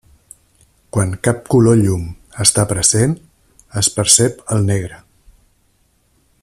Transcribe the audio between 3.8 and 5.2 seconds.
es percep el negre.